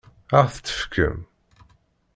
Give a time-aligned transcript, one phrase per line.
[0.39, 1.17] Ad ɣ-t-tefkem?